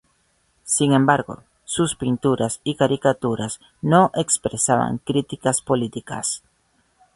Sin 0.63 0.93
embargo, 0.93 1.43
sus 1.63 1.95
pinturas 1.95 2.59
y 2.63 2.73
caricaturas 2.75 3.59
no 3.83 4.09
expresaban 4.15 4.97
críticas 4.97 5.61
políticas. 5.61 6.41